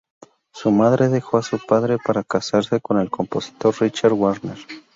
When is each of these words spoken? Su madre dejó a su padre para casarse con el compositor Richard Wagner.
Su 0.51 0.71
madre 0.71 1.09
dejó 1.09 1.37
a 1.37 1.43
su 1.43 1.59
padre 1.63 1.99
para 2.03 2.23
casarse 2.23 2.79
con 2.81 2.97
el 2.99 3.11
compositor 3.11 3.75
Richard 3.79 4.13
Wagner. 4.15 4.57